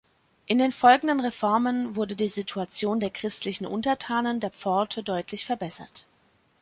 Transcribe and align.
In 0.47 0.57
den 0.57 0.71
folgenden 0.71 1.19
Reformen 1.19 1.95
wurde 1.95 2.15
die 2.15 2.27
Situation 2.27 2.99
der 2.99 3.11
christlichen 3.11 3.67
Untertanen 3.67 4.39
der 4.39 4.49
Pforte 4.49 5.03
deutlich 5.03 5.45
verbessert. 5.45 6.07